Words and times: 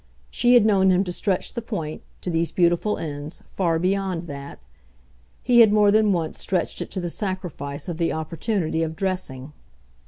She 0.31 0.55
had 0.55 0.65
known 0.65 0.89
him 0.91 1.03
to 1.03 1.11
stretch 1.11 1.53
the 1.53 1.61
point, 1.61 2.01
to 2.21 2.31
these 2.31 2.51
beautiful 2.51 2.97
ends, 2.97 3.43
far 3.45 3.77
beyond 3.77 4.25
that; 4.25 4.65
he 5.43 5.59
had 5.59 5.71
more 5.71 5.91
than 5.91 6.11
once 6.11 6.39
stretched 6.39 6.81
it 6.81 6.89
to 6.89 6.99
the 6.99 7.07
sacrifice 7.11 7.87
of 7.87 7.97
the 7.99 8.11
opportunity 8.11 8.81
of 8.81 8.95
dressing. 8.95 9.53